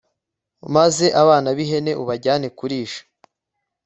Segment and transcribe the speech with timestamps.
[0.75, 3.01] maze abana b'ihene ubajyane kurisha